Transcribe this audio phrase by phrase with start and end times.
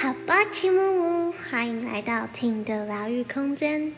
[0.00, 3.92] 好吧，齐木木，欢迎来到听的疗愈空间。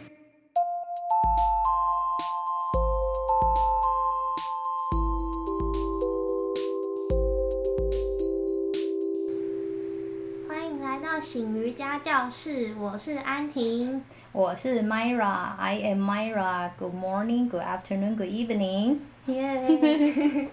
[10.48, 16.70] 欢迎来到醒瑜伽教室，我是安婷，我是 Myra，I am Myra。
[16.78, 19.00] Good morning, good afternoon, good evening。
[19.26, 20.48] 耶！Yeah.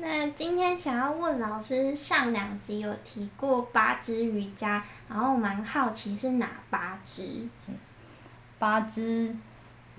[0.00, 7.46] 那今天想要问老师，上两集有提过八支瑜伽，然后蛮好奇是哪八支？
[8.58, 9.36] 八支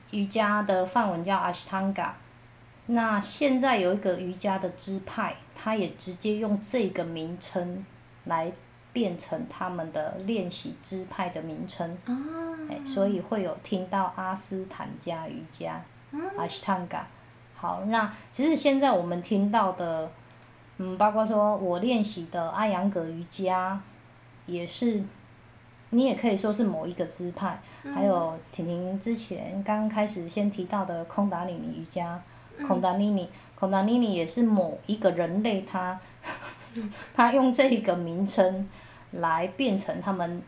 [0.09, 2.09] 瑜伽的范文叫 Ashtanga。
[2.88, 7.86] 那现在有一个瑜伽的支派，他也直接用这个名称
[8.26, 8.52] 来
[8.92, 11.95] 变成他们的练习支派的名称。
[12.08, 12.16] 哦。
[12.86, 15.80] 所以会有听到阿斯坦加瑜伽
[16.38, 17.04] ，Ashtanga。
[17.62, 20.10] 好，那其实现在我们听到的，
[20.78, 23.80] 嗯，包括说我练习的阿扬格瑜伽，
[24.48, 25.04] 也是，
[25.92, 32.20] 你也可以说是某一个支派，嗯、还有婷婷之前刚开始先提到的空达里尼瑜伽，
[32.58, 36.00] 嗯、空达里尼，空达里尼也是某一个人类他，
[37.14, 38.68] 他用这个名称
[39.12, 40.42] 来变成他们。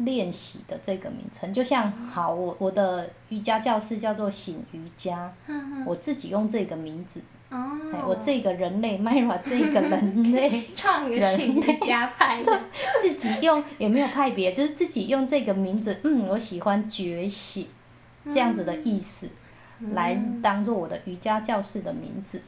[0.00, 5.32] 练习的这个名称，就像好，我我的瑜伽教室叫做醒瑜伽，
[5.86, 7.22] 我自己用这个名字，
[8.06, 12.42] 我这个人类 Myra 这个人类， 创一个醒瑜伽派，
[13.00, 17.66] 自己用也没有派别，就是自己用这个名字，嗯，我喜欢觉醒
[18.30, 19.28] 这样子的意思，
[19.92, 22.42] 来当做我的瑜伽教室的名字。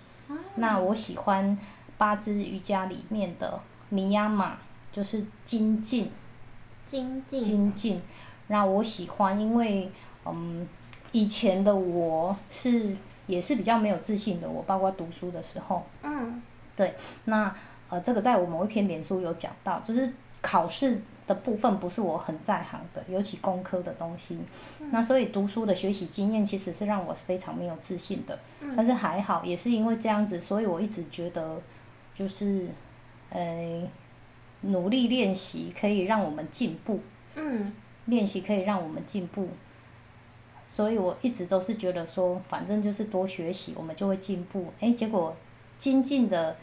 [0.54, 1.58] 那我喜欢
[1.98, 4.56] 八支瑜伽里面的尼亚玛，
[4.90, 6.10] 就是精进。
[6.92, 8.02] 精进，精进，
[8.48, 9.90] 那我喜欢，因为
[10.26, 10.68] 嗯，
[11.10, 12.94] 以前的我是
[13.26, 16.42] 也是比较没有自信的，我包括读书的时候，嗯，
[16.76, 17.54] 对，那
[17.88, 24.38] 呃，这个在我某一篇脸书有讲到，就是考试的部分不是我很在行的，尤其工科的东西，
[24.80, 31.58] 嗯、那所以读书的学习经验其实是让我非常没有自信的，嗯、但是还好，也是因为这样子，所以我一直觉得
[32.12, 32.68] 就是，
[33.30, 33.88] 呃。
[34.62, 37.00] 努力练习可以让我们进步，
[37.34, 37.72] 嗯，
[38.04, 39.48] 练习可以让我们进步，
[40.68, 44.72] 所以我一直都是觉得说，反正就是多学习，我们就会进步。
[44.78, 45.36] 哎，结果
[45.76, 46.56] 精进的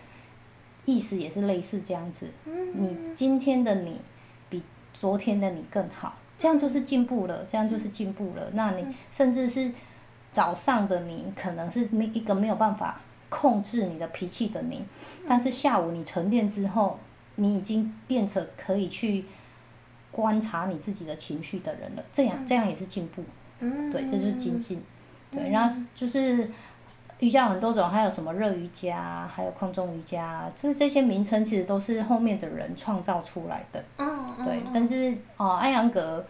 [0.86, 4.00] 意思也是类似这样子，嗯，你今天的你
[4.50, 8.50] 比昨天的你更好，这样就是进步了，这样就是进步了。
[8.54, 9.70] 那你甚至是
[10.32, 14.86] 早上的你，可能是没一个没有办法控制你的脾气的你，
[15.28, 16.98] 但是下午你沉淀之后。
[17.40, 19.26] 你已经变成可以去
[20.12, 23.24] 观察你自己的情绪的人了，这样这样也是进步，
[23.60, 24.78] 嗯，对，这就是精进，
[25.32, 26.50] 嗯、对，然后就是
[27.20, 36.26] 瑜伽很多种，还有什么热瑜伽，还有空中瑜伽，就是这些名称其实都是后面的人创造出来的，嗯，对，但是哦，艾扬格，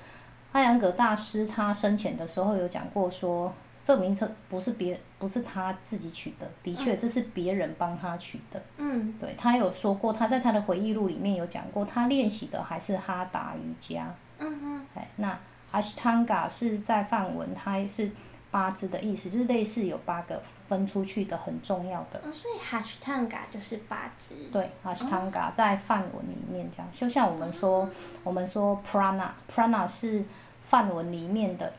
[0.52, 3.53] 艾扬格大师他生前的时候有讲过说。
[3.90, 8.62] 这个名称不是别不是他自己取的，的确这是别人帮他取的。
[8.78, 14.14] 嗯，对，他有说过，他在他的回忆录里面有讲过，他练习的还是哈达瑜伽。
[14.38, 15.36] 嗯哼，哎，那
[15.72, 18.12] 阿斯汤加是在梵文，它是
[18.52, 22.20] 八字的意思，就是类似有八个分出去的很重要的。
[22.20, 24.36] 哦，所以哈斯汤加就是八支。
[24.52, 27.90] 对，阿斯汤加在梵文里面讲，就像我们说，哦、
[28.26, 30.24] 我们说 prana，prana 是
[30.68, 31.74] 梵文里面的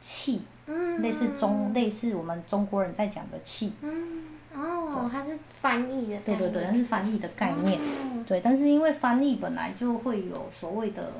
[0.00, 0.42] 气。
[0.66, 11.12] 嗯，类似中类似我们中国人在讲的气，嗯，哦，它是翻译的，对对对，它是翻译的概念，哦、对，但是因为翻译本来就会有所谓的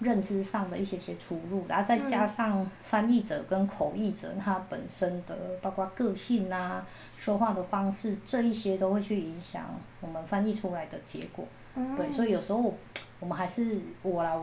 [0.00, 6.86] 认知上的一些些出入，然后再加上翻译者跟口译者他本身的包括个性啊、
[7.18, 9.64] 说话的方式这一些都会去影响
[10.00, 11.44] 我们翻译出来的结果，
[11.74, 12.74] 嗯、对，所以有时候
[13.20, 14.34] 我们还是我啦，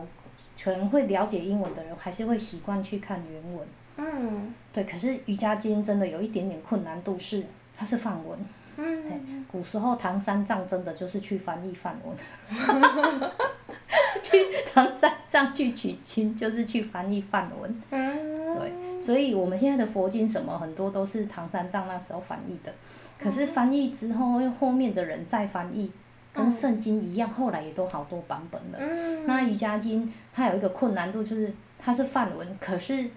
[0.62, 3.66] 可能会了解英文的人还是会习惯去看原文。
[3.96, 7.42] 嗯，对，可是瑜伽经真的有一点点困难度是，
[7.76, 8.38] 它是梵文。
[8.78, 12.14] 嗯，古时候唐三藏真的就是去翻译梵文，
[14.22, 17.82] 去唐三藏去取经就是去翻译梵文。
[17.90, 22.70] 嗯，对，所以我们现在的佛经什么很多都是唐三藏那时候翻译的，
[23.18, 25.90] 可是翻译之后，又后面的人再翻译，
[26.34, 28.78] 跟圣经一样，后来也都好多版本了。
[28.78, 33.08] 嗯，那瑜伽经它有一个困难度就是它是梵文，可是。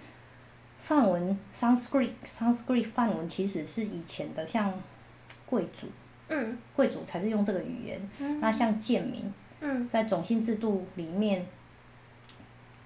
[0.89, 4.73] 梵文 Sanskrit，Sanskrit 梵文其实是以前的，像
[5.45, 5.85] 贵族，
[6.29, 8.09] 嗯，贵族才是用这个语言。
[8.17, 11.45] 嗯、那像贱民，嗯、在种姓制度里面，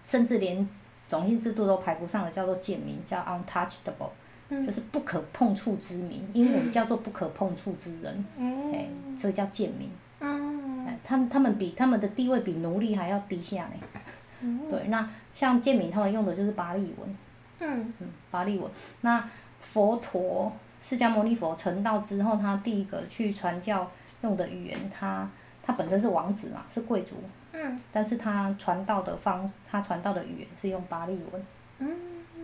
[0.04, 0.70] 甚至连
[1.08, 4.10] 种姓制度都排不上的，叫做贱民，叫 untouchable，、
[4.50, 9.90] 嗯、就是不可碰触之民，英文叫做不可碰触之人，哎、嗯，所以叫贱民。
[10.20, 14.02] 嗯、他们他们比他们的地位比奴隶还要低下呢。
[14.42, 17.18] 嗯、对，那像贱民他们用的就是巴利文。
[17.64, 17.94] 嗯。
[18.00, 18.70] 嗯，巴利文。
[19.02, 19.28] 那
[19.60, 20.52] 佛陀
[20.82, 23.90] 释迦牟尼佛成道之后，他第一个去传教
[24.22, 25.28] 用的语言，他
[25.62, 27.16] 他本身是王子嘛，是贵族。
[27.54, 27.80] 嗯。
[27.92, 31.46] 但是他传道的方式，他传道的语言是用巴利文。
[31.80, 31.98] 嗯。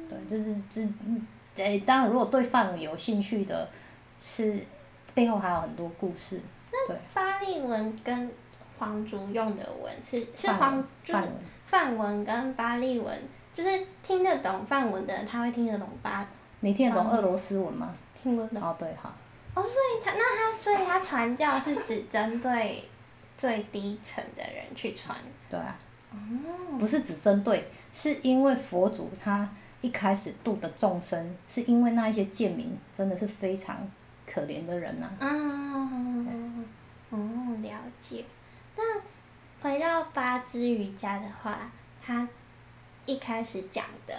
[0.07, 1.27] 对，就是这嗯，
[1.57, 3.69] 诶，当然，如果对梵文有兴趣的，
[4.19, 4.57] 是
[5.13, 6.41] 背后还有很多故事。
[6.71, 8.31] 那巴利文跟
[8.77, 11.23] 皇族用的文是是皇就是
[11.65, 13.19] 梵文跟巴利文，
[13.59, 16.25] 就是听得懂梵文的人，他会听得懂巴。
[16.61, 17.93] 你听得懂俄罗斯文吗？
[18.15, 18.63] 听不懂。
[18.63, 19.13] 哦，对，好。
[19.53, 22.87] 哦，所以他那他所以他传教是只针对
[23.37, 25.17] 最低层的人去传。
[25.49, 25.77] 对啊。
[26.11, 26.17] 哦。
[26.79, 29.49] 不是只针对，是因为佛祖他
[29.81, 33.75] 一开始度的众生，是因为那一些贱民真的是非常
[34.25, 35.27] 可怜的人呐、啊。
[35.29, 36.65] 嗯。
[37.09, 37.17] 哦，
[37.61, 38.23] 了解。
[38.77, 38.83] 那
[39.61, 41.69] 回到八支瑜伽的话，
[42.01, 42.25] 他
[43.09, 44.13] 一开始讲的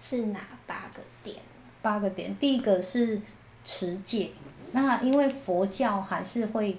[0.00, 1.36] 是哪八个点？
[1.80, 3.20] 八个点，第一个是
[3.62, 4.32] 持戒。
[4.72, 6.76] 那因为佛教还是会，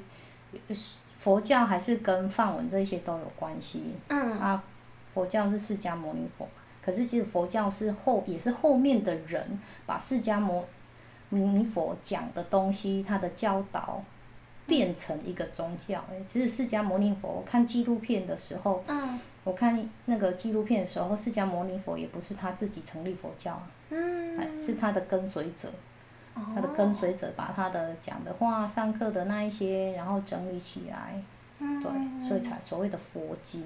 [1.15, 3.93] 佛教还是跟梵文这些都有关系。
[4.09, 4.33] 嗯。
[4.33, 4.61] 啊，
[5.13, 6.51] 佛教是释迦牟尼佛嘛，
[6.83, 10.67] 可是其实佛教是后也是后面的人把释迦牟
[11.29, 14.03] 尼佛讲的东西，他的教导
[14.65, 16.03] 变成一个宗教。
[16.09, 23.61] 诶，其实释迦牟尼佛，我看纪录片的时候，嗯，我看那个纪录片的时候，释迦牟尼佛也不是他自己成立佛教。
[23.89, 25.71] 嗯，是他的跟随者，
[26.55, 31.21] 他的跟随者把他的讲的话、上课的那一些，然后整理起来，
[31.59, 33.63] 对，所以才所谓的佛经。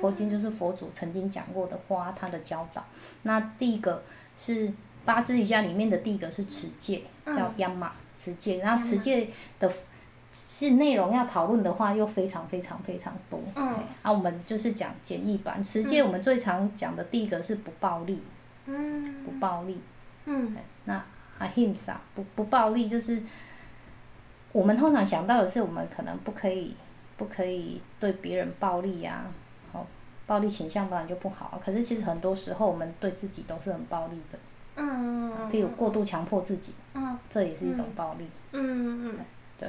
[0.00, 2.84] 佛经就是佛祖曾经讲过的话，他的教导。
[3.22, 4.02] 那第一个
[4.36, 4.70] 是
[5.04, 8.58] 八支瑜伽里面的第一个是持戒，叫 Yama 持戒。
[8.58, 9.72] 然后持戒的
[10.32, 13.38] 是内容要讨论的话，又非常非常非常多。
[13.54, 13.68] 嗯，
[14.02, 16.02] 啊，我们就是讲简易版持戒。
[16.02, 18.22] 我们最常讲的第一个是不暴力。
[18.64, 19.78] 嗯，不暴力。
[20.24, 20.56] 嗯，
[20.86, 21.04] 那
[21.38, 23.22] 阿 himsa 不不暴力，就是
[24.52, 26.74] 我们通常想到的是，我们可能不可以
[27.18, 29.28] 不可以对别人暴力呀、啊，
[29.72, 29.86] 好，
[30.26, 31.60] 暴力倾向当然就不好。
[31.62, 34.38] 可是其实很多时候，我们对自己都是很暴力的。
[34.76, 38.26] 嗯，譬如过度强迫自己，嗯，这也是一种暴力。
[38.52, 39.18] 嗯嗯。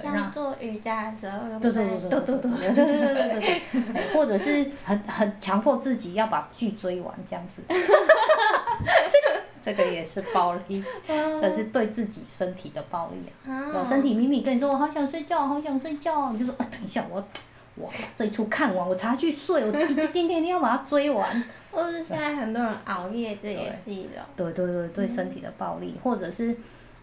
[0.01, 3.62] 像做瑜伽的时候，对对对对对对
[3.94, 17.24] 对，或者是很很强迫自己要把剧追完这样子， 这个这个也是暴力，可是对自己身体的暴力啊，对，身体明明跟你说我好想睡觉，好想睡觉，你就说啊等一下我。
[17.78, 21.44] 哇，这一出看完，我才去睡，我今今天一定要把它追完。
[21.74, 24.12] 或是现在很多人熬夜，这也是一种。
[24.36, 26.56] 对对对对，身体的暴力，或者是，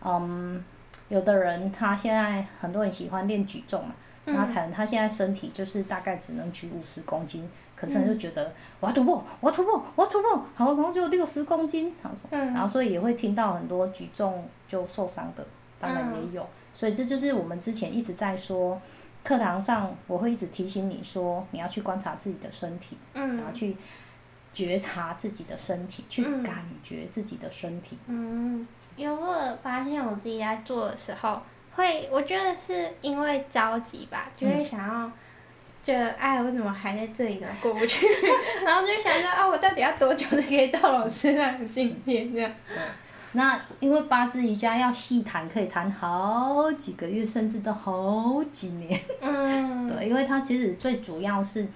[0.05, 0.65] 嗯。
[1.11, 7.47] 有的人他现在很多人喜欢练举重嘛，那、嗯、可能他现在身体就是大概只能举五十公斤，
[7.77, 15.47] 可是他就觉得我要突破，我要突破，我要突破，好，然后就六十公斤，好，然后所以也会听到很多举重就受伤的，
[15.81, 18.81] 当然也有，所以这就是我们之前一直在说，
[19.25, 23.37] 课堂上我会一直提醒你说，你要去观察自己的身体，嗯。
[23.37, 23.77] 然后去
[24.53, 27.99] 觉察自己的身体，去感觉自己的身体。
[28.07, 28.67] 嗯。
[29.01, 31.41] 有我发现我自己在做的时候，
[31.75, 35.11] 会我觉得是因为着急吧，就会想要，
[35.83, 37.49] 觉得哎，为什么还在这里呢？
[37.63, 38.07] 过不去，
[38.63, 42.53] 然后就想着啊，我到底要多久才可以到老师那个境界这样？
[43.33, 49.01] 那因为八字瑜伽要细谈，可以谈好几个月，甚至都好几年。
[49.23, 49.89] 嗯。
[49.97, 51.67] 对，因为它其实最主要是。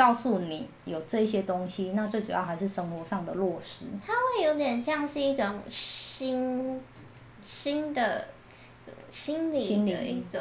[0.00, 3.84] 告诉你有这些东西，那最主要还是生活上的落实。
[4.06, 6.80] 它会有点像是一种新
[7.42, 8.26] 新的
[9.10, 10.40] 心理的一种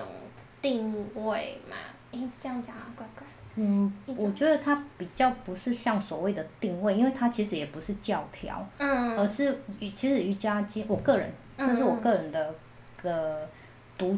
[0.61, 1.75] 定位嘛？
[2.11, 3.27] 诶，这样讲啊，乖乖。
[3.55, 9.61] 嗯，我觉得它比较不是像所谓的定位，因为它其实也不是教条，嗯，而是
[9.93, 12.55] 其实瑜伽经，我个人，这是我个人的
[13.03, 13.49] 的
[13.97, 14.17] 读。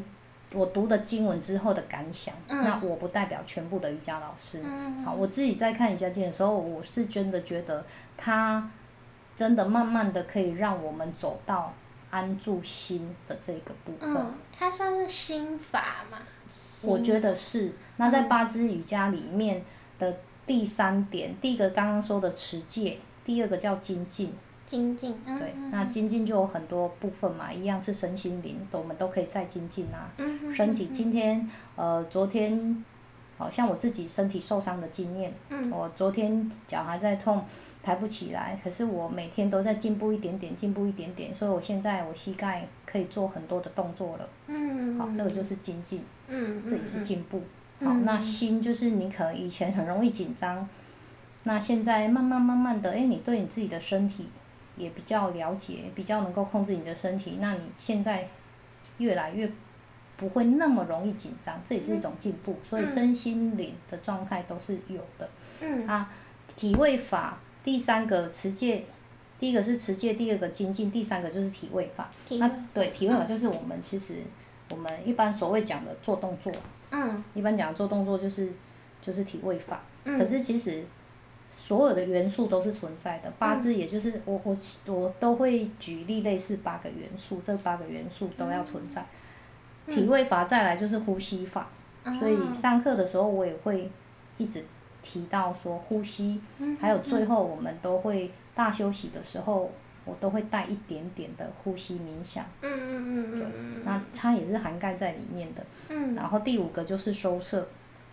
[0.53, 4.61] 我读的经文之后的感想，嗯、那我不代表全部的瑜伽老师。
[4.63, 7.85] 嗯、好，我自己在看瑜伽经的时候，我是真的觉得
[8.17, 8.69] 它
[9.33, 11.73] 真的慢慢的可以让我们走到
[12.09, 14.13] 安住心的这个部分。
[14.17, 16.17] 嗯、它算是心法嘛？
[16.81, 17.73] 我觉得是。
[17.95, 19.63] 那在八支瑜伽里面
[19.97, 24.33] 的第三点，嗯、第一个刚刚说的持戒，第二个叫精进。
[24.65, 30.09] 精进，嗯、对，那精进就有很多部分嘛，一样是身心灵，我们都可以再精进啊。
[30.53, 32.83] 身体今天，呃，昨天，
[33.37, 37.43] 好像我自己身体受伤的经验，嗯、我昨天脚还在痛，
[37.81, 44.29] 抬不起来，可是我每天都在进步一点点，进步一点点，所以我现在我膝盖可以做很多的动作了。
[44.47, 47.41] 嗯、好，这个就是精进，嗯、这也是进步。
[47.83, 50.69] 好，那心就是你可能以前很容易紧张，
[51.43, 54.27] 那现在慢慢慢慢的，哎，你对你自己的身体
[54.77, 58.27] 也比较了解，比较能够控制你的身体，那你现在
[58.99, 59.51] 越来越
[60.21, 62.55] 不会那么容易紧张，这也是一种进步。
[62.69, 65.27] 所以身心灵的状态都是有的。
[65.61, 65.87] 嗯。
[65.87, 66.13] 啊，
[66.55, 68.83] 体位法第三个持戒，
[69.39, 72.11] 第一个是持戒，第二个精进，第三个就是体位法。
[72.37, 74.17] 那对体位法就是我们其实
[74.69, 76.53] 我们一般所谓讲的做动作。
[76.91, 78.53] 嗯，一般讲做动作就是
[79.01, 80.83] 就是体位法，嗯、可是其实
[81.49, 83.31] 所有的元素都是存在的。
[83.39, 84.55] 八字也就是我我
[84.87, 89.01] 我都会举例类似八个元素，这八个元素都要存在。
[89.01, 89.05] 嗯、
[89.91, 91.67] 体位法再来就是呼吸法，
[92.03, 93.91] 嗯、所以上课的时候我也会
[94.37, 94.63] 一直
[95.03, 99.71] 提到说呼吸，嗯、还有最后我们都会大休息的时候。
[100.03, 103.47] 我都会带一点点的呼吸冥想，嗯嗯嗯对，
[103.85, 105.63] 那它也是涵盖在里面的。
[105.89, 107.67] 嗯，然后第五个就是收摄，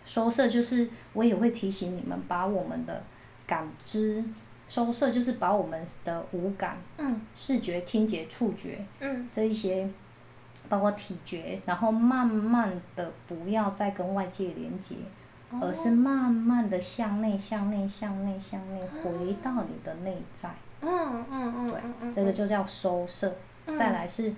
[0.05, 3.01] 收摄就是我也会提醒你们把我们的
[3.47, 4.23] 感知
[4.67, 9.89] 收摄，就是把我们的五感，嗯，视觉、听觉、触觉，嗯，这一些
[10.69, 14.95] 包括体觉，然后慢慢的不要再跟外界连接，
[15.59, 20.49] 而是慢慢的向内、向内、向内、向内回到你的内在。
[20.81, 23.35] 嗯嗯嗯，对，这个就叫收摄。
[23.65, 24.33] 再来是，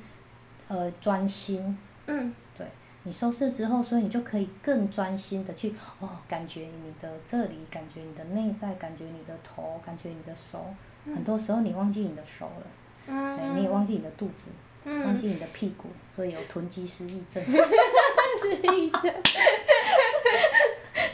[0.67, 1.77] 呃，专心。
[2.07, 2.33] 嗯。
[2.57, 2.65] 对，
[3.03, 10.65] 你收摄之后，所以你就可以更专心的去哦，感觉你的这里，感觉你的内在，感觉你的头，感觉你的手。
[11.05, 12.67] 很多时候你忘记你的手了。
[13.07, 13.37] 嗯。
[13.37, 14.47] 对，你也忘记你的肚子。
[14.85, 15.05] 嗯。
[15.05, 17.43] 忘记你的屁股，所以有囤积失忆症。
[17.43, 19.13] 失忆症。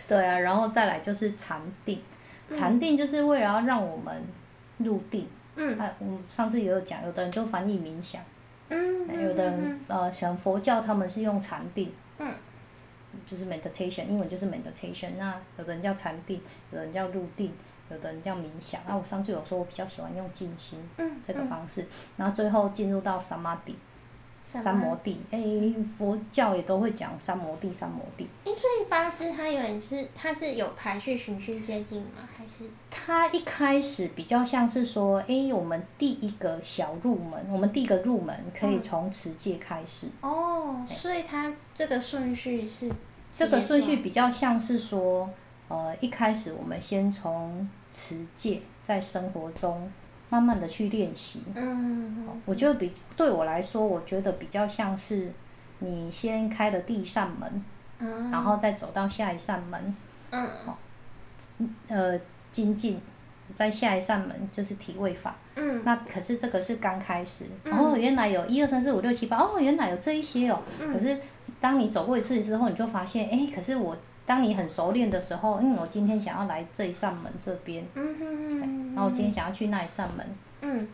[0.07, 2.01] 对啊，然后再来就是禅定，
[2.49, 4.23] 禅定就是为了要让我们。
[4.79, 8.21] 入定，嗯，啊，我上次也有讲，有的人就翻译冥想，
[8.69, 12.31] 嗯，有的人呃，像佛教他们是用禅定，嗯，
[13.25, 17.51] 就是 meditation，英文就是 meditation，那有的人叫禅定，有的人叫入定，
[17.89, 23.19] 有的人叫冥想，啊，我上次有说我比较喜欢用静心，嗯，这个方式，然后最后进入到。
[24.49, 28.25] 三摩地，诶、欸，佛教也都会讲三摩地，三摩地。
[28.45, 32.23] 诶，所以八字它有点是，它是有排序循序渐进吗？
[32.33, 32.63] 还是？
[32.89, 40.07] 它一开始比较像是说，哎、欸，我们第一个小入门，我们第一个入门可以从持戒开始。
[40.21, 42.89] 哦，所以它这个顺序是？
[43.35, 45.29] 这个顺序比较像是说，
[45.67, 49.91] 呃，一开始我们先从持戒，在生活中。
[50.29, 55.31] 慢慢的去练习，嗯，我觉得比对我来说，我觉得比较像是
[55.79, 57.63] 你先开了第一扇门，
[57.99, 59.95] 嗯，然后再走到下一扇门，
[60.31, 60.49] 嗯，
[61.87, 62.19] 呃，
[62.51, 62.99] 精进，
[63.55, 71.17] 在下一扇门就是体位法，嗯，那可是这个是刚开始，哦，原来有一二三四五六七八，哦，原来有这一些哦，可是
[71.61, 73.97] 当你走过一次之后，你就发现，哎，可是我。
[74.27, 80.87] 当你很熟练的时候，嗯，我今天想要来这一扇门这边，嗯哼哼，然后我今天想要去那一扇门，嗯，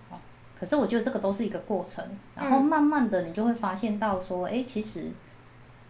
[0.57, 5.11] 可是我觉得这个都是一个过程，然后慢慢的你就会发现到说，哎，其实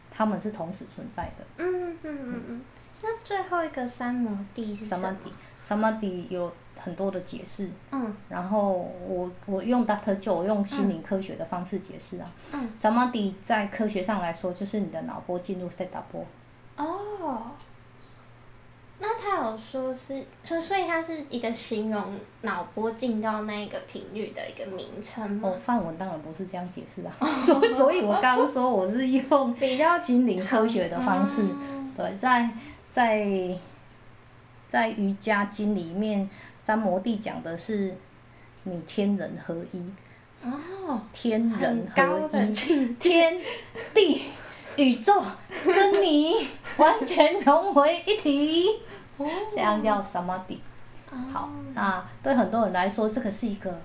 [0.09, 1.45] 他们是同时存在的。
[1.57, 2.61] 嗯嗯嗯嗯。
[3.01, 5.13] 那最后一个三摩地是什么？
[5.59, 7.69] 三摩地有很多的解释。
[7.91, 8.15] 嗯。
[8.29, 12.31] 然后我我用 Doctor Joe，我用心灵科学的方式解释啊。
[12.53, 12.71] 嗯。
[12.73, 16.25] 三摩地在科学上来说，就是你的脑波进入 Theta 波。
[16.75, 17.51] 哦，
[18.99, 25.49] 那他有说是，所所以它是一个形容脑波进到那个频率的一个名称吗？
[25.49, 27.11] 哦，范文当然不是这样解释啊，
[27.41, 31.43] 所 以所以我刚刚说我是用比较心灵科学的方式，
[31.95, 32.49] 对，在
[32.89, 33.57] 在
[34.67, 37.95] 在瑜伽经里面，三摩地讲的是
[38.63, 39.91] 你天人合一，
[40.43, 42.53] 哦，天人合一，
[42.95, 43.39] 天
[43.93, 44.21] 地。
[44.77, 45.23] 宇宙
[45.65, 48.67] 跟你完全融为一体，
[49.51, 50.57] 这样叫 Samadhi。
[51.31, 53.81] 好，那对很多人来说，这个是一个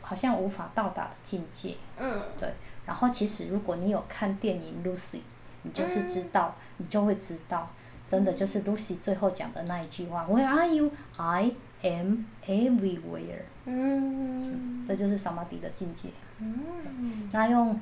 [0.00, 1.74] 好像无法到达的境界。
[1.96, 2.22] 嗯。
[2.38, 2.52] 对。
[2.86, 5.16] 然后，其实如果你有看电影《Lucy》，
[5.62, 7.68] 你就是知道，你就会知道，
[8.06, 10.90] 真的就是 Lucy 最后讲的那一句话：“Where are you?
[11.16, 14.86] I am everywhere。”嗯。
[14.86, 16.10] 这就是 Samadhi 的境界。
[16.38, 17.28] 嗯。
[17.32, 17.78] 那用。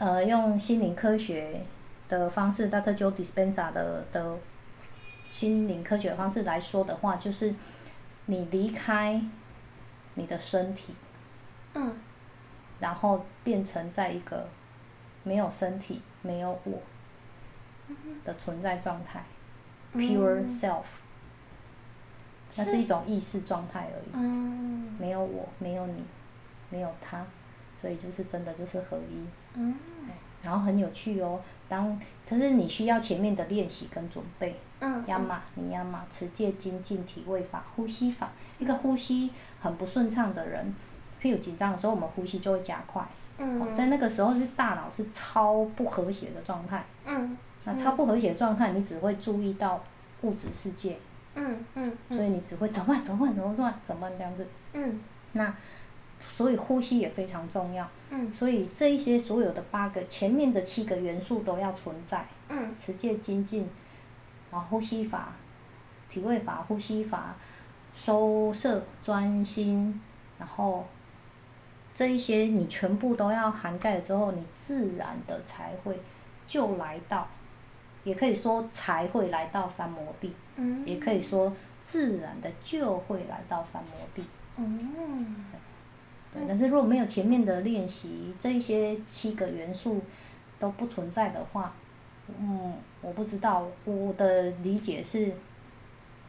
[0.00, 1.60] 呃，用心灵科学
[2.08, 2.96] 的方式，Dr.
[2.96, 4.34] Joe Dispenza 的的
[5.30, 7.54] 心灵科学的方式来说的话，就是
[8.24, 9.22] 你离开
[10.14, 10.94] 你的身体，
[11.74, 11.94] 嗯，
[12.78, 14.48] 然后变成在一个
[15.22, 16.80] 没有身体、没有我
[18.24, 19.22] 的存在状态，
[19.92, 20.84] 嗯，pure self，
[22.56, 26.02] 那是一种意识状态而已，嗯，没有我，没有你，
[26.70, 27.26] 没有他。
[27.80, 29.74] 所以就是真的就是合一，嗯，
[30.42, 31.40] 然后很有趣哦。
[31.66, 34.54] 当，可是你需要前面的练习跟准备。
[34.80, 35.02] 嗯。
[35.06, 40.74] 压马尼亚马持戒精进体位法呼吸法，一个呼吸很不顺畅的人，
[41.22, 43.06] 譬如紧张的时候，我们呼吸就会加快。
[43.38, 43.72] 嗯。
[43.72, 46.84] 在那个时候是大脑是超不和谐的状态。
[47.06, 47.36] 嗯。
[47.64, 49.82] 那超不和谐的状态，你只会注意到
[50.22, 50.98] 物质世界。
[51.34, 51.96] 嗯嗯。
[52.10, 53.02] 所以你只会怎么办？
[53.02, 53.34] 怎么办？
[53.34, 53.80] 怎么办？
[53.84, 54.12] 怎么办？
[54.18, 54.46] 这样子。
[54.74, 55.00] 嗯。
[55.32, 55.54] 那。
[56.20, 57.88] 所以呼吸也非常重要。
[58.10, 58.32] 嗯。
[58.32, 62.24] 所以这一些所有的八个前面的七个元素都要存在。
[62.48, 62.72] 嗯。
[62.76, 63.68] 持戒精进，
[64.50, 65.32] 然后呼吸法、
[66.08, 67.34] 体位法、呼吸法、
[67.92, 70.00] 收摄专心，
[70.38, 70.86] 然后
[71.94, 75.98] 这一些你全部都要涵盖了之后，你自然的才会
[76.46, 77.26] 就来到，
[78.04, 80.34] 也可以说才会来到三摩地。
[80.56, 80.86] 嗯。
[80.86, 84.24] 也可以说自然的就会来到三摩地。
[84.56, 85.44] 嗯。
[86.46, 90.00] 但是如果没有前面的练习，这些七个元素
[90.60, 91.72] 都不存在的话，
[92.28, 92.72] 嗯，
[93.02, 95.32] 我不知道，我的理解是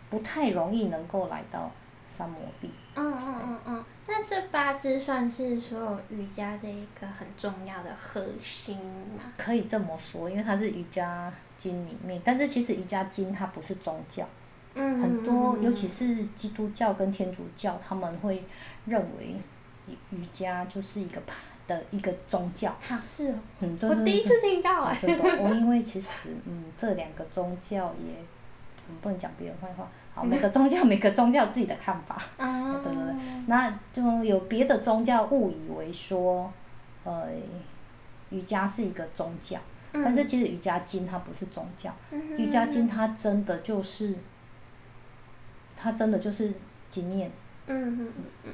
[0.10, 1.70] 不太容易能够来到
[2.08, 2.72] 三摩地。
[2.96, 8.77] 嗯嗯嗯嗯，那这八支算是所有瑜伽的一个很重要的核心
[9.15, 9.22] 吗？
[9.38, 14.27] 可以这么说，因为它是瑜伽经里面，但是其实瑜伽经它不是宗教。
[14.74, 15.00] 嗯。
[15.00, 18.43] 很多，尤其是基督教跟天主教，他们会
[18.88, 19.36] 认为。
[19.88, 21.35] 瑜伽就是一个派
[21.67, 22.75] 的一个宗教。
[22.81, 23.35] 好，是哦。
[23.59, 24.93] 嗯，我第一次听到啊。
[24.93, 28.13] 真的， 我因为其实嗯，这两个宗教也，
[28.89, 29.88] 嗯，不能讲别人坏话。
[30.13, 32.21] 好，每个宗教每个宗教有自己的看法。
[32.38, 32.81] 啊。
[32.83, 33.15] 对对对，
[33.47, 36.51] 那就有别的宗教误以为说，
[37.03, 37.27] 呃，
[38.29, 39.59] 瑜伽是一个宗教，
[39.91, 44.15] 但是其实瑜伽经它不是宗教，瑜伽经它真的就是，
[45.75, 46.53] 它真的就是
[46.89, 47.31] 经验。
[47.67, 48.53] 嗯嗯嗯。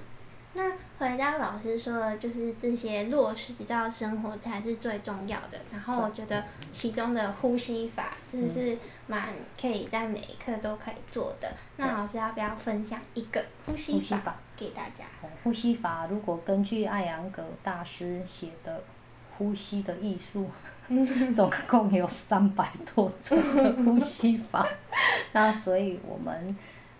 [0.53, 5.60] 那回到老师说的，就是这些落实到生活才是最重要的。
[5.72, 8.75] 然后我觉得其中的呼吸法，就是
[9.06, 9.30] 蛮
[9.62, 11.54] 可以在每一刻都可以做的。
[11.75, 15.05] 那老师要不要分享一个呼吸法给大家？
[15.44, 18.77] 呼吸法如果根据艾扬格大师写的
[19.38, 20.50] 《呼吸的艺术》，
[21.31, 24.68] 总共有三百多种的呼吸法。
[25.31, 26.57] 那所以我们。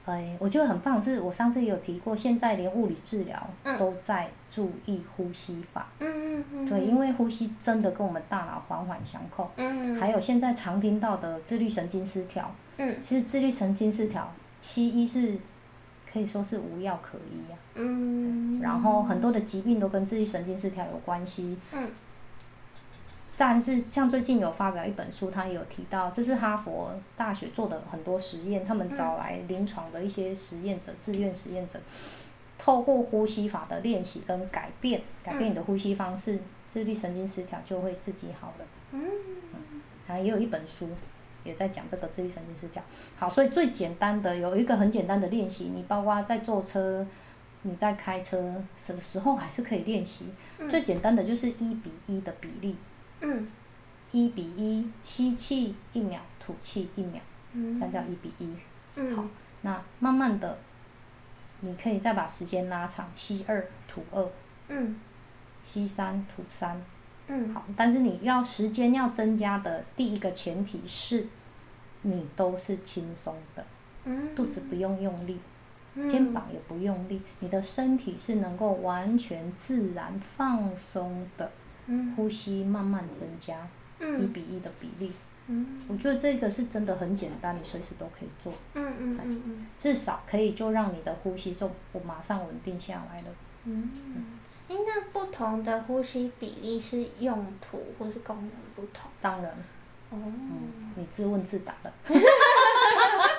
[0.07, 5.89] 哎，我觉得很棒，是我上次也有提过，现在连物理治疗都在注意呼吸法。
[5.99, 6.65] 嗯嗯嗯。
[6.65, 9.51] 对，因为呼吸真的跟我们大脑环环相扣。
[9.57, 9.93] 嗯。
[9.97, 12.49] 还有现在常听到的自律神经失调。
[12.77, 12.97] 嗯。
[13.01, 15.37] 其实自律神经失调，西医是
[16.09, 17.55] 可以说是无药可医啊。
[17.75, 18.61] 嗯。
[18.61, 21.57] 然后很多的疾病都跟自律神经失调有关系。
[21.73, 21.91] 嗯。
[23.39, 31.80] 但是像最近有发表一本书，他也有提到，这是哈佛大学做的很多实验，他们找来临床的一些实验者、自愿实验者，
[32.58, 38.65] 透过呼吸法的练习跟改变，改变你的呼吸方式，自律神经失调就会自己好了。
[38.93, 39.08] 嗯。
[40.08, 40.89] 然后也有一本书
[41.43, 42.82] 也在讲这个自律神经失调。
[43.17, 47.06] 好，所以最简单的有一个很简单的练习，你包括在坐车、
[47.62, 48.38] 你在开车
[48.88, 50.26] 的时候还是可以练习。
[50.67, 52.76] 最简单的就是一比一的比例。
[53.21, 53.47] 嗯，
[54.12, 57.19] 一比一，吸气一秒，吐气一秒，
[57.53, 58.56] 嗯，这样叫一比一。
[58.95, 59.25] 嗯，好，
[59.62, 60.58] 那慢慢的，
[61.62, 64.30] 你可以再把时间拉长，吸二吐二，
[64.67, 64.99] 嗯，
[65.63, 66.82] 吸三吐三，
[67.27, 71.27] 嗯，好，但是你要时间要增加的第一个前提是，
[72.03, 73.65] 你都是轻松的，
[74.06, 75.39] 嗯，肚子不用用力，
[75.95, 81.51] 嗯，肩膀也不用力，你的身体是能够完全自然放松的。
[82.15, 83.67] 呼吸慢慢增加，
[84.00, 85.12] 嗯、一比一的比例。
[85.47, 88.52] 嗯、我觉得这个是真的很简单，你随时都可以做。
[88.73, 93.28] 嗯嗯嗯嗯、至少可以就让你的呼吸就我马上稳定下来了。
[93.63, 93.89] 嗯，
[94.67, 99.10] 哎、嗯，那不同的呼吸比例是用途或是功能不同？
[99.21, 99.52] 当然。
[100.10, 100.91] 哦、嗯。
[100.95, 101.93] 你自问自答了。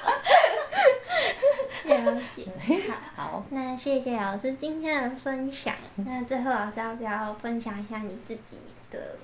[2.16, 2.94] 好。
[3.16, 3.44] 好。
[3.50, 5.74] 那谢谢老师今天的分享。
[5.96, 8.58] 那最后老师要不要分享一下你自己
[8.90, 9.16] 的，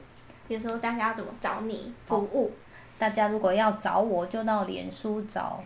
[0.49, 2.53] 比如说大家要怎么找你服务？
[2.99, 5.63] 大家如果要找我，就到脸书找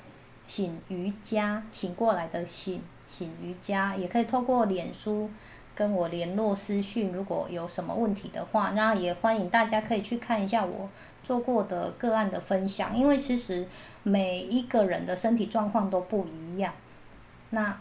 [0.46, 5.31] 醒瑜伽，醒过来的醒，醒瑜伽，也可以透过脸书
[5.74, 7.12] 跟我联络私讯。
[7.12, 10.88] 如果有什么问题的话，那也欢迎大家可以去看一下我
[11.22, 13.68] 做过的个案的分享，因为其实
[14.02, 16.72] 每一个人的身体状况都不一样。
[17.50, 17.76] 那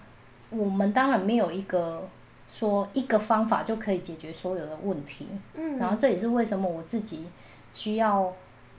[0.50, 2.08] 我们当然没有一个
[2.48, 5.28] 说一个方法就可以解决所有的问题。
[5.54, 5.78] 嗯。
[5.78, 7.28] 然后这也是为什么我自己
[7.72, 8.34] 需要，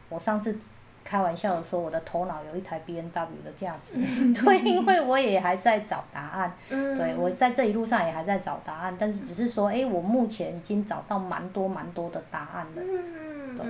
[0.08, 0.58] 我上次
[1.04, 3.98] 开玩笑的说，我的头脑有一台 B N W 的价值。
[3.98, 4.32] 嗯。
[4.34, 6.56] 对，因为我也还在找答案。
[6.70, 6.96] 嗯。
[6.96, 12.82] 对，我在这一路上也还在找答案，但是只是说，哎，我目前已经找到蛮多蛮多的答案了。
[12.82, 13.58] 嗯。
[13.58, 13.66] 对。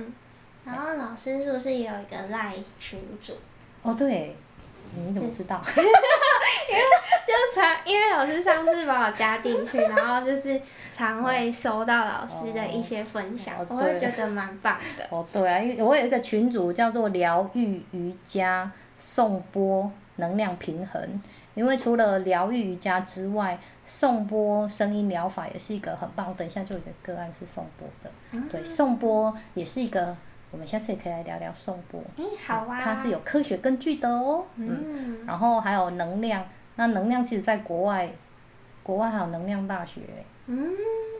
[0.65, 3.33] 然后老师是不是也有一个赖群主？
[3.81, 4.35] 哦，对，
[4.93, 5.59] 你怎么知道？
[7.85, 10.59] 因为老师上次把我加进去，然后就是
[10.95, 15.05] 常会收到老师的一些分享，哦、我会觉得蛮棒的。
[15.09, 21.21] 哦，对啊，因为我有一个群组叫做疗愈瑜伽颂钵能量平衡，
[21.53, 26.27] 因为除了疗愈瑜伽之外，颂钵声音疗法也是一个很棒。
[26.29, 30.15] 我等一下就有一个个案是颂钵的，嗯、对，颂钵也是一个。
[30.51, 32.01] 我们下次也可以来聊聊颂钵。
[32.17, 32.81] 嗯，好啊。
[32.81, 34.43] 它是有科学根据的哦。
[34.55, 34.67] 嗯。
[34.67, 36.43] 嗯，然后还有能量，
[36.79, 38.09] 那能量其实在国外，
[38.81, 39.99] 国外还有能量大学。
[40.45, 40.71] 嗯。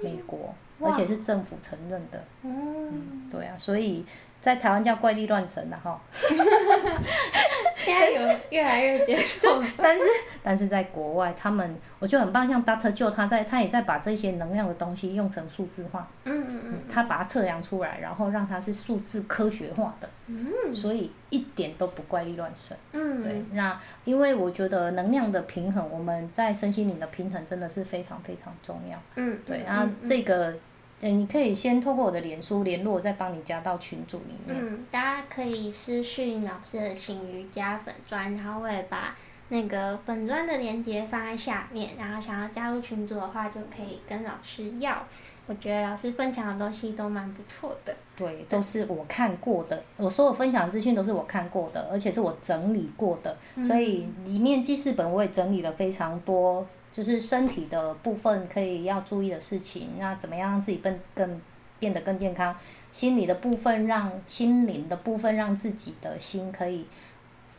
[0.02, 2.24] 美国，而且是政府承认的。
[2.43, 2.89] 嗯。
[2.91, 4.06] 嗯，对啊，所以。
[4.41, 6.00] 在台湾叫怪力乱神的哈，
[7.79, 10.03] 现在有越来越接受， 但是
[10.43, 30.53] 但是在国外，他们我觉得很棒，像 Doctor Joe 他在他也在把这些能量的东西用成数字化，嗯嗯嗯，他把它测量出来，然后让它是数字科学化的，嗯，所以一点都不怪力乱神，嗯，对，那因为我觉得能量的平衡，我们在身心灵的平衡真的是非常非常重要，嗯，对，然后这个。
[30.99, 34.57] 对，你可以先透过我的脸书联络，再帮你加到群组里面。
[34.59, 39.15] 嗯，大家可以私讯老师的请瑜伽粉砖，然后我也把
[39.47, 45.01] 那个粉专的链接放在下面，然后想要加入群组的话，就可以跟老师要。
[45.47, 47.95] 我觉得老师分享的东西都蛮不错的。
[48.15, 56.67] 对，都是我看过的，我所有分享的资讯都是我看过的，而且是我整理过的，嗯、所以里面记事本我也整理了非常多。
[56.91, 61.41] 就是身体的部分可以要注意的事情，那怎么样让自己更更
[61.80, 62.56] 变得更健康？
[62.91, 66.86] 心理的部分让心灵的部分让自己的心可以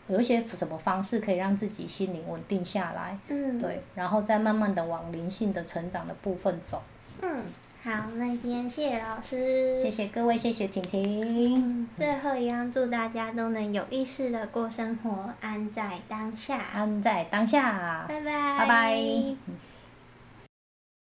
[0.09, 3.19] 有一些什么方式可以让自己心灵稳定下来？
[3.29, 6.83] 嗯，对，然后再慢慢的往灵性的成长的部分走。
[7.23, 7.45] 嗯。
[7.83, 11.55] 好，那今天谢谢老师，谢谢各位，谢谢婷婷。
[11.57, 16.59] 嗯，最后一样，祝大家都能有意识的过生活，安在当下。
[16.75, 18.05] 安在当下。
[18.07, 18.59] 拜拜。
[18.59, 19.70] 拜拜。